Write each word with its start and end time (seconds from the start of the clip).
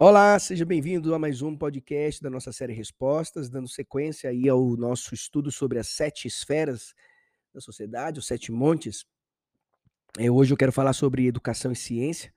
Olá, 0.00 0.38
seja 0.38 0.64
bem-vindo 0.64 1.12
a 1.12 1.18
mais 1.18 1.42
um 1.42 1.56
podcast 1.56 2.22
da 2.22 2.30
nossa 2.30 2.52
série 2.52 2.72
Respostas, 2.72 3.50
dando 3.50 3.66
sequência 3.66 4.30
aí 4.30 4.48
ao 4.48 4.76
nosso 4.76 5.12
estudo 5.12 5.50
sobre 5.50 5.76
as 5.76 5.88
sete 5.88 6.28
esferas 6.28 6.94
da 7.52 7.60
sociedade, 7.60 8.20
os 8.20 8.26
sete 8.28 8.52
montes. 8.52 9.04
É, 10.16 10.30
hoje 10.30 10.54
eu 10.54 10.56
quero 10.56 10.70
falar 10.70 10.92
sobre 10.92 11.26
educação 11.26 11.72
e 11.72 11.76
ciência, 11.76 12.32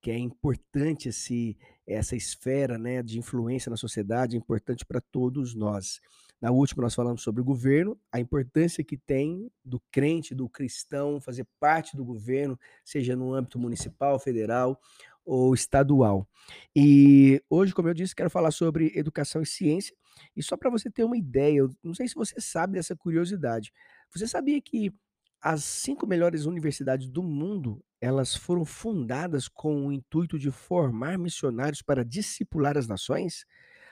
que 0.00 0.10
é 0.10 0.16
importante 0.16 1.10
esse, 1.10 1.58
essa 1.86 2.16
esfera 2.16 2.78
né, 2.78 3.02
de 3.02 3.18
influência 3.18 3.68
na 3.68 3.76
sociedade, 3.76 4.34
é 4.34 4.38
importante 4.38 4.82
para 4.82 5.02
todos 5.02 5.54
nós. 5.54 6.00
Na 6.40 6.50
última, 6.50 6.82
nós 6.82 6.94
falamos 6.94 7.22
sobre 7.22 7.42
o 7.42 7.44
governo, 7.44 7.98
a 8.10 8.20
importância 8.20 8.82
que 8.82 8.96
tem 8.96 9.50
do 9.62 9.82
crente, 9.90 10.34
do 10.34 10.48
cristão, 10.48 11.20
fazer 11.20 11.46
parte 11.60 11.94
do 11.94 12.04
governo, 12.06 12.58
seja 12.82 13.14
no 13.14 13.34
âmbito 13.34 13.58
municipal, 13.58 14.18
federal 14.18 14.80
ou 15.26 15.52
estadual. 15.52 16.26
E 16.74 17.42
hoje, 17.50 17.74
como 17.74 17.88
eu 17.88 17.94
disse, 17.94 18.14
quero 18.14 18.30
falar 18.30 18.52
sobre 18.52 18.92
educação 18.94 19.42
e 19.42 19.46
ciência. 19.46 19.94
E 20.34 20.42
só 20.42 20.56
para 20.56 20.70
você 20.70 20.88
ter 20.88 21.04
uma 21.04 21.16
ideia, 21.18 21.58
eu 21.58 21.70
não 21.82 21.92
sei 21.92 22.08
se 22.08 22.14
você 22.14 22.40
sabe 22.40 22.74
dessa 22.74 22.94
curiosidade. 22.96 23.72
Você 24.14 24.26
sabia 24.26 24.62
que 24.62 24.94
as 25.42 25.64
cinco 25.64 26.06
melhores 26.06 26.46
universidades 26.46 27.08
do 27.10 27.22
mundo, 27.22 27.84
elas 28.00 28.34
foram 28.34 28.64
fundadas 28.64 29.48
com 29.48 29.86
o 29.86 29.92
intuito 29.92 30.38
de 30.38 30.50
formar 30.50 31.18
missionários 31.18 31.82
para 31.82 32.04
discipular 32.04 32.78
as 32.78 32.86
nações? 32.86 33.44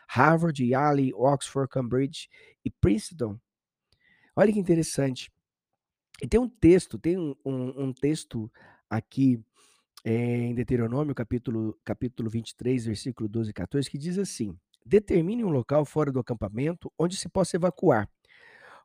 Harvard, 0.09 0.63
Yale, 0.65 1.13
Oxford, 1.15 1.69
Cambridge 1.69 2.29
e 2.65 2.71
Princeton. 2.71 3.39
Olha 4.37 4.53
que 4.53 4.59
interessante. 4.59 5.31
E 6.23 6.29
tem 6.29 6.39
um 6.41 6.49
texto, 6.49 6.99
tem 6.99 7.19
um, 7.19 7.35
um, 7.45 7.85
um 7.87 7.93
texto 7.93 8.51
aqui 8.89 9.43
em 10.05 10.55
Deuteronômio, 10.55 11.15
capítulo, 11.15 11.79
capítulo 11.83 12.29
23, 12.29 12.85
versículo 12.85 13.27
12 13.27 13.51
e 13.51 13.55
14, 13.55 13.91
que 13.91 13.97
diz 13.97 14.19
assim: 14.19 14.55
Determine 14.85 15.45
um 15.45 15.49
local 15.49 15.85
fora 15.87 16.13
do 16.13 16.21
acampamento 16.21 16.93
onde 16.99 17.17
se 17.17 17.29
possa 17.29 17.57
evacuar. 17.57 18.09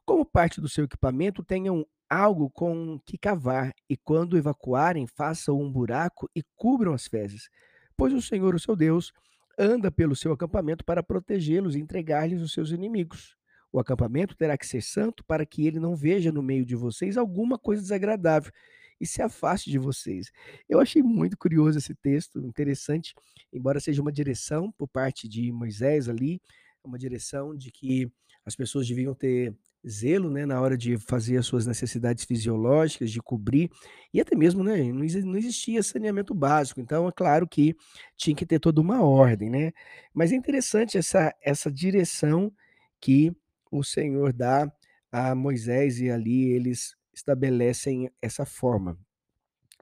Como 0.06 0.26
parte 0.26 0.62
do 0.62 0.70
seu 0.70 0.86
equipamento, 0.86 1.44
tenham 1.44 1.86
algo 2.10 2.50
com 2.50 3.00
que 3.06 3.18
cavar, 3.18 3.74
e 3.90 3.98
quando 3.98 4.38
evacuarem, 4.38 5.06
façam 5.06 5.60
um 5.60 5.70
buraco 5.70 6.30
e 6.34 6.42
cubram 6.56 6.94
as 6.94 7.06
fezes. 7.06 7.50
Pois 7.98 8.14
o 8.14 8.22
Senhor, 8.22 8.56
o 8.56 8.60
seu 8.60 8.76
Deus, 8.76 9.12
anda 9.58 9.92
pelo 9.92 10.16
seu 10.16 10.32
acampamento 10.32 10.86
para 10.86 11.04
protegê-los 11.04 11.76
e 11.76 11.80
entregar-lhes 11.80 12.42
os 12.42 12.54
seus 12.54 12.72
inimigos. 12.72 13.36
O 13.72 13.80
acampamento 13.80 14.36
terá 14.36 14.58
que 14.58 14.66
ser 14.66 14.82
santo 14.82 15.24
para 15.26 15.46
que 15.46 15.68
ele 15.68 15.80
não 15.80 15.96
veja 15.96 16.32
no 16.32 16.42
meio 16.42 16.66
de 16.66 16.76
vocês 16.76 17.18
alguma 17.18 17.60
coisa 17.60 17.82
desagradável 17.82 18.52
e 19.00 19.06
se 19.06 19.22
afaste 19.22 19.70
de 19.72 19.78
vocês. 19.80 20.32
Eu 20.68 20.80
achei 20.80 21.02
muito 21.04 21.38
curioso 21.38 21.78
esse 21.78 21.96
texto, 21.96 22.40
interessante, 22.40 23.14
embora 23.54 23.80
seja 23.80 24.02
uma 24.02 24.12
direção 24.12 24.72
por 24.72 24.88
parte 24.88 25.28
de 25.28 25.52
Moisés 25.52 26.10
ali, 26.10 26.42
uma 26.84 26.98
direção 26.98 27.56
de 27.56 27.72
que 27.72 28.12
as 28.46 28.56
pessoas 28.56 28.88
deviam 28.88 29.14
ter 29.14 29.56
zelo, 29.88 30.30
né, 30.30 30.46
na 30.46 30.60
hora 30.60 30.78
de 30.78 30.98
fazer 30.98 31.38
as 31.38 31.46
suas 31.46 31.66
necessidades 31.66 32.26
fisiológicas, 32.26 33.12
de 33.12 33.22
cobrir, 33.22 33.70
e 34.14 34.20
até 34.20 34.36
mesmo, 34.36 34.64
né, 34.64 34.92
não 34.92 35.38
existia 35.38 35.82
saneamento 35.84 36.34
básico, 36.34 36.82
então 36.82 37.08
é 37.08 37.12
claro 37.12 37.48
que 37.48 37.76
tinha 38.18 38.36
que 38.36 38.46
ter 38.46 38.60
toda 38.60 38.82
uma 38.82 39.02
ordem, 39.04 39.50
né. 39.50 39.72
Mas 40.14 40.32
é 40.32 40.36
interessante 40.36 40.98
essa 40.98 41.34
essa 41.42 41.72
direção 41.72 42.52
que 43.00 43.32
o 43.72 43.84
Senhor 43.84 44.34
dá 44.34 44.72
a 45.12 45.34
Moisés 45.36 46.00
e 46.02 46.10
ali 46.10 46.50
eles 46.52 46.96
estabelecem 47.20 48.12
essa 48.22 48.46
forma. 48.46 48.98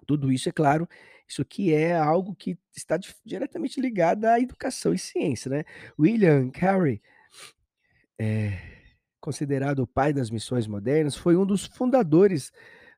Tudo 0.06 0.32
isso, 0.32 0.50
é 0.50 0.52
claro, 0.52 0.88
isso 1.28 1.42
aqui 1.42 1.74
é 1.74 1.96
algo 1.98 2.36
que 2.36 2.58
está 2.76 2.98
diretamente 3.26 3.82
ligado 3.82 4.26
à 4.26 4.40
educação 4.40 4.94
e 4.94 5.00
ciência, 5.00 5.50
né. 5.50 5.64
William 6.00 6.50
Carey, 6.52 7.02
eh, 8.20 8.58
considerado 9.20 9.80
o 9.80 9.88
pai 9.88 10.14
das 10.14 10.30
missões 10.30 10.68
modernas, 10.68 11.16
foi 11.16 11.36
um 11.36 11.46
dos 11.46 11.66
fundadores 11.66 12.52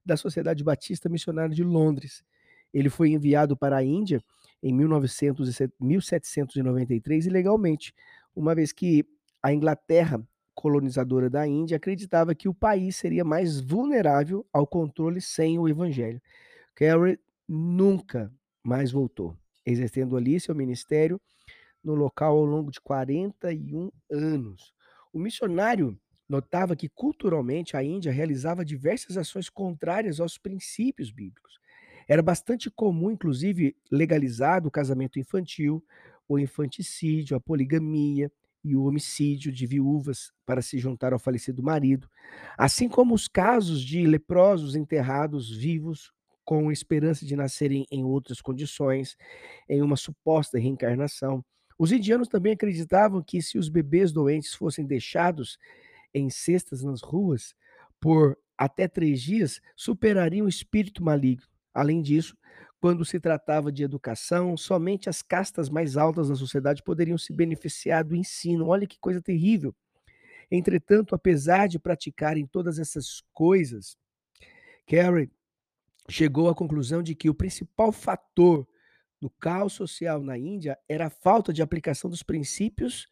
da 0.05 0.15
Sociedade 0.15 0.63
Batista 0.63 1.09
Missionária 1.09 1.55
de 1.55 1.63
Londres. 1.63 2.23
Ele 2.73 2.89
foi 2.89 3.09
enviado 3.09 3.57
para 3.57 3.77
a 3.77 3.83
Índia 3.83 4.21
em 4.61 4.73
1900 4.73 5.49
1793 5.79 7.25
ilegalmente, 7.25 7.93
uma 8.35 8.53
vez 8.53 8.71
que 8.71 9.05
a 9.41 9.53
Inglaterra 9.53 10.21
colonizadora 10.59 11.29
da 11.29 11.47
Índia 11.47 11.77
acreditava 11.77 12.35
que 12.35 12.49
o 12.49 12.53
país 12.53 12.97
seria 12.97 13.23
mais 13.23 13.61
vulnerável 13.61 14.45
ao 14.51 14.67
controle 14.67 15.21
sem 15.21 15.57
o 15.57 15.69
evangelho. 15.69 16.21
Carey 16.75 17.17
nunca 17.47 18.29
mais 18.61 18.91
voltou, 18.91 19.37
exercendo 19.65 20.17
ali 20.17 20.37
seu 20.37 20.53
ministério 20.53 21.19
no 21.81 21.95
local 21.95 22.35
ao 22.35 22.43
longo 22.43 22.71
de 22.71 22.81
41 22.81 23.89
anos. 24.11 24.73
O 25.13 25.19
missionário 25.19 25.97
notava 26.27 26.75
que 26.75 26.89
culturalmente 26.89 27.77
a 27.77 27.81
Índia 27.81 28.11
realizava 28.11 28.65
diversas 28.65 29.15
ações 29.15 29.49
contrárias 29.49 30.19
aos 30.19 30.37
princípios 30.37 31.09
bíblicos. 31.09 31.57
Era 32.05 32.21
bastante 32.21 32.69
comum, 32.69 33.11
inclusive, 33.11 33.77
legalizado 33.89 34.67
o 34.67 34.71
casamento 34.71 35.17
infantil, 35.17 35.81
o 36.27 36.37
infanticídio, 36.37 37.37
a 37.37 37.39
poligamia, 37.39 38.29
e 38.63 38.75
o 38.75 38.83
homicídio 38.83 39.51
de 39.51 39.65
viúvas 39.65 40.31
para 40.45 40.61
se 40.61 40.77
juntar 40.77 41.13
ao 41.13 41.19
falecido 41.19 41.63
marido, 41.63 42.09
assim 42.57 42.89
como 42.89 43.13
os 43.13 43.27
casos 43.27 43.81
de 43.81 44.05
leprosos 44.05 44.75
enterrados 44.75 45.55
vivos 45.55 46.11
com 46.43 46.71
esperança 46.71 47.25
de 47.25 47.35
nascerem 47.35 47.85
em 47.91 48.03
outras 48.03 48.41
condições, 48.41 49.15
em 49.69 49.81
uma 49.81 49.95
suposta 49.95 50.57
reencarnação. 50.57 51.45
Os 51.77 51.91
indianos 51.91 52.27
também 52.27 52.53
acreditavam 52.53 53.21
que 53.21 53.41
se 53.41 53.57
os 53.57 53.69
bebês 53.69 54.11
doentes 54.11 54.53
fossem 54.53 54.85
deixados 54.85 55.57
em 56.13 56.29
cestas 56.29 56.83
nas 56.83 57.01
ruas 57.01 57.53
por 57.99 58.37
até 58.57 58.87
três 58.87 59.21
dias, 59.21 59.61
superariam 59.75 60.45
o 60.45 60.49
espírito 60.49 61.03
maligno. 61.03 61.47
Além 61.73 62.01
disso, 62.01 62.35
quando 62.79 63.03
se 63.03 63.19
tratava 63.19 63.71
de 63.71 63.83
educação, 63.83 64.55
somente 64.55 65.09
as 65.09 65.21
castas 65.21 65.69
mais 65.69 65.97
altas 65.97 66.29
da 66.29 66.35
sociedade 66.35 66.81
poderiam 66.81 67.17
se 67.17 67.33
beneficiar 67.33 68.03
do 68.03 68.15
ensino. 68.15 68.67
Olha 68.67 68.87
que 68.87 68.97
coisa 68.99 69.21
terrível. 69.21 69.75
Entretanto, 70.49 71.13
apesar 71.13 71.67
de 71.67 71.77
praticarem 71.77 72.47
todas 72.47 72.79
essas 72.79 73.21
coisas, 73.33 73.97
Carey 74.87 75.29
chegou 76.09 76.49
à 76.49 76.55
conclusão 76.55 77.03
de 77.03 77.13
que 77.13 77.29
o 77.29 77.35
principal 77.35 77.91
fator 77.91 78.67
do 79.21 79.29
caos 79.29 79.73
social 79.73 80.21
na 80.21 80.37
Índia 80.37 80.79
era 80.87 81.07
a 81.07 81.09
falta 81.09 81.51
de 81.51 81.61
aplicação 81.61 82.09
dos 82.09 82.23
princípios 82.23 83.07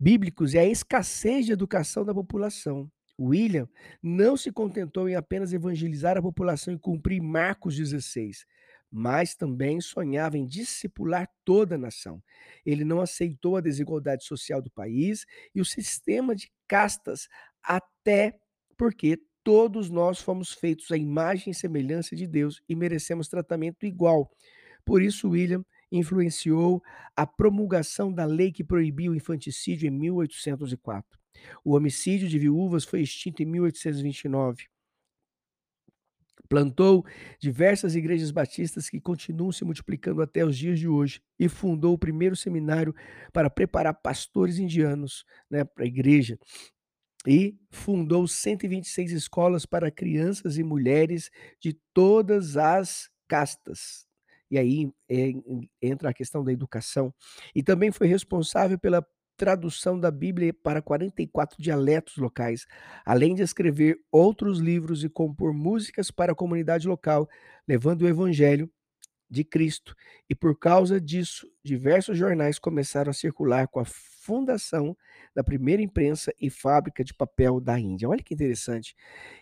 bíblicos 0.00 0.54
e 0.54 0.58
a 0.58 0.64
escassez 0.64 1.46
de 1.46 1.52
educação 1.52 2.04
da 2.04 2.14
população. 2.14 2.90
William 3.18 3.68
não 4.02 4.36
se 4.36 4.50
contentou 4.50 5.08
em 5.08 5.14
apenas 5.14 5.52
evangelizar 5.52 6.16
a 6.16 6.22
população 6.22 6.74
e 6.74 6.78
cumprir 6.78 7.20
Marcos 7.22 7.76
16, 7.76 8.44
mas 8.90 9.34
também 9.34 9.80
sonhava 9.80 10.38
em 10.38 10.46
discipular 10.46 11.28
toda 11.44 11.76
a 11.76 11.78
nação. 11.78 12.22
Ele 12.64 12.84
não 12.84 13.00
aceitou 13.00 13.56
a 13.56 13.60
desigualdade 13.60 14.24
social 14.24 14.60
do 14.60 14.70
país 14.70 15.24
e 15.54 15.60
o 15.60 15.64
sistema 15.64 16.34
de 16.34 16.50
castas, 16.66 17.28
até 17.62 18.34
porque 18.76 19.18
todos 19.42 19.90
nós 19.90 20.20
fomos 20.20 20.52
feitos 20.52 20.90
à 20.90 20.96
imagem 20.96 21.50
e 21.50 21.54
semelhança 21.54 22.16
de 22.16 22.26
Deus 22.26 22.62
e 22.68 22.74
merecemos 22.74 23.28
tratamento 23.28 23.84
igual. 23.84 24.30
Por 24.84 25.02
isso, 25.02 25.30
William 25.30 25.64
influenciou 25.98 26.82
a 27.16 27.26
promulgação 27.26 28.12
da 28.12 28.24
lei 28.24 28.52
que 28.52 28.64
proibia 28.64 29.10
o 29.10 29.14
infanticídio 29.14 29.86
em 29.86 29.90
1804. 29.90 31.18
O 31.64 31.74
homicídio 31.74 32.28
de 32.28 32.38
viúvas 32.38 32.84
foi 32.84 33.00
extinto 33.00 33.42
em 33.42 33.46
1829. 33.46 34.64
Plantou 36.48 37.04
diversas 37.40 37.94
igrejas 37.94 38.30
batistas 38.30 38.90
que 38.90 39.00
continuam 39.00 39.50
se 39.50 39.64
multiplicando 39.64 40.20
até 40.20 40.44
os 40.44 40.56
dias 40.56 40.78
de 40.78 40.86
hoje 40.86 41.22
e 41.38 41.48
fundou 41.48 41.94
o 41.94 41.98
primeiro 41.98 42.36
seminário 42.36 42.94
para 43.32 43.48
preparar 43.48 43.94
pastores 43.94 44.58
indianos 44.58 45.24
né, 45.50 45.64
para 45.64 45.84
a 45.84 45.86
igreja. 45.86 46.38
E 47.26 47.56
fundou 47.70 48.28
126 48.28 49.12
escolas 49.12 49.64
para 49.64 49.90
crianças 49.90 50.58
e 50.58 50.62
mulheres 50.62 51.30
de 51.58 51.72
todas 51.94 52.56
as 52.58 53.08
castas. 53.26 54.06
E 54.50 54.58
aí 54.58 54.90
é, 55.08 55.32
entra 55.82 56.10
a 56.10 56.14
questão 56.14 56.44
da 56.44 56.52
educação. 56.52 57.12
E 57.54 57.62
também 57.62 57.90
foi 57.90 58.06
responsável 58.06 58.78
pela 58.78 59.04
tradução 59.36 59.98
da 59.98 60.10
Bíblia 60.10 60.54
para 60.54 60.80
44 60.80 61.60
dialetos 61.60 62.16
locais, 62.16 62.66
além 63.04 63.34
de 63.34 63.42
escrever 63.42 63.98
outros 64.10 64.58
livros 64.58 65.02
e 65.02 65.08
compor 65.08 65.52
músicas 65.52 66.10
para 66.10 66.32
a 66.32 66.36
comunidade 66.36 66.86
local, 66.86 67.28
levando 67.66 68.02
o 68.02 68.08
evangelho 68.08 68.70
de 69.28 69.42
Cristo. 69.42 69.94
E 70.28 70.34
por 70.34 70.58
causa 70.58 71.00
disso, 71.00 71.48
diversos 71.64 72.16
jornais 72.16 72.58
começaram 72.58 73.10
a 73.10 73.14
circular 73.14 73.66
com 73.68 73.80
a 73.80 73.84
fundação 73.84 74.96
da 75.34 75.42
primeira 75.42 75.82
imprensa 75.82 76.32
e 76.40 76.48
fábrica 76.48 77.02
de 77.02 77.12
papel 77.12 77.60
da 77.60 77.78
Índia. 77.78 78.08
Olha 78.08 78.22
que 78.22 78.34
interessante. 78.34 78.94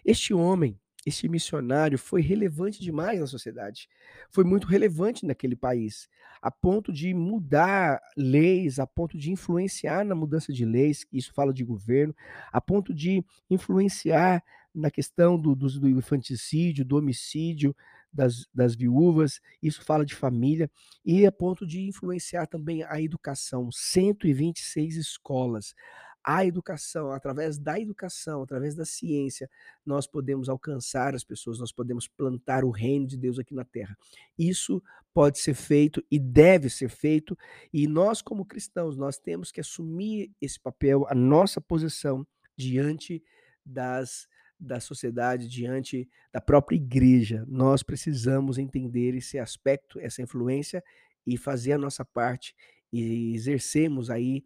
Este 0.04 0.32
homem 0.32 0.78
este 1.04 1.28
missionário 1.28 1.98
foi 1.98 2.22
relevante 2.22 2.80
demais 2.80 3.20
na 3.20 3.26
sociedade. 3.26 3.88
Foi 4.30 4.44
muito 4.44 4.66
relevante 4.66 5.26
naquele 5.26 5.56
país, 5.56 6.08
a 6.40 6.50
ponto 6.50 6.92
de 6.92 7.12
mudar 7.12 8.00
leis, 8.16 8.78
a 8.78 8.86
ponto 8.86 9.18
de 9.18 9.30
influenciar 9.30 10.04
na 10.04 10.14
mudança 10.14 10.52
de 10.52 10.64
leis, 10.64 11.06
isso 11.12 11.32
fala 11.34 11.52
de 11.52 11.64
governo, 11.64 12.14
a 12.52 12.60
ponto 12.60 12.94
de 12.94 13.24
influenciar 13.50 14.42
na 14.74 14.90
questão 14.90 15.38
do, 15.38 15.54
do, 15.54 15.68
do 15.80 15.88
infanticídio, 15.88 16.84
do 16.84 16.96
homicídio 16.96 17.74
das, 18.12 18.46
das 18.54 18.74
viúvas, 18.74 19.40
isso 19.62 19.82
fala 19.84 20.04
de 20.04 20.14
família, 20.14 20.70
e 21.04 21.26
a 21.26 21.32
ponto 21.32 21.66
de 21.66 21.80
influenciar 21.80 22.46
também 22.46 22.82
a 22.84 23.00
educação. 23.00 23.70
126 23.72 24.96
escolas 24.96 25.74
a 26.24 26.44
educação, 26.44 27.10
através 27.12 27.58
da 27.58 27.78
educação, 27.78 28.42
através 28.42 28.74
da 28.74 28.84
ciência, 28.84 29.50
nós 29.84 30.06
podemos 30.06 30.48
alcançar 30.48 31.14
as 31.14 31.24
pessoas, 31.24 31.58
nós 31.58 31.72
podemos 31.72 32.06
plantar 32.06 32.64
o 32.64 32.70
reino 32.70 33.06
de 33.06 33.16
Deus 33.16 33.38
aqui 33.38 33.54
na 33.54 33.64
terra. 33.64 33.96
Isso 34.38 34.82
pode 35.12 35.38
ser 35.38 35.54
feito 35.54 36.02
e 36.10 36.18
deve 36.18 36.70
ser 36.70 36.88
feito, 36.88 37.36
e 37.72 37.86
nós 37.86 38.22
como 38.22 38.44
cristãos, 38.44 38.96
nós 38.96 39.18
temos 39.18 39.50
que 39.50 39.60
assumir 39.60 40.30
esse 40.40 40.58
papel, 40.58 41.06
a 41.08 41.14
nossa 41.14 41.60
posição 41.60 42.26
diante 42.56 43.22
das 43.64 44.28
da 44.64 44.78
sociedade, 44.78 45.48
diante 45.48 46.08
da 46.32 46.40
própria 46.40 46.76
igreja. 46.76 47.44
Nós 47.48 47.82
precisamos 47.82 48.58
entender 48.58 49.12
esse 49.12 49.36
aspecto, 49.36 49.98
essa 49.98 50.22
influência 50.22 50.84
e 51.26 51.36
fazer 51.36 51.72
a 51.72 51.78
nossa 51.78 52.04
parte 52.04 52.54
e 52.92 53.34
exercemos 53.34 54.10
aí 54.10 54.44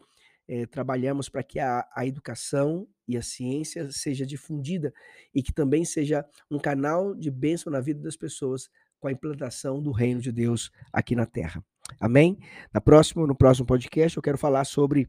eh, 0.48 0.66
trabalhamos 0.66 1.28
para 1.28 1.42
que 1.42 1.58
a, 1.58 1.86
a 1.94 2.06
educação 2.06 2.88
e 3.06 3.16
a 3.16 3.22
ciência 3.22 3.90
seja 3.90 4.26
difundida 4.26 4.92
e 5.34 5.42
que 5.42 5.52
também 5.52 5.84
seja 5.84 6.24
um 6.50 6.58
canal 6.58 7.14
de 7.14 7.30
bênção 7.30 7.72
na 7.72 7.80
vida 7.80 8.00
das 8.00 8.16
pessoas 8.16 8.68
com 8.98 9.08
a 9.08 9.12
implantação 9.12 9.82
do 9.82 9.92
reino 9.92 10.20
de 10.20 10.32
Deus 10.32 10.70
aqui 10.92 11.14
na 11.14 11.26
Terra. 11.26 11.64
Amém? 12.00 12.38
Na 12.72 12.80
próxima, 12.80 13.26
no 13.26 13.36
próximo 13.36 13.66
podcast 13.66 14.16
eu 14.16 14.22
quero 14.22 14.38
falar 14.38 14.64
sobre 14.64 15.08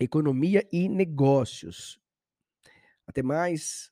economia 0.00 0.66
e 0.72 0.88
negócios. 0.88 2.00
Até 3.06 3.22
mais. 3.22 3.91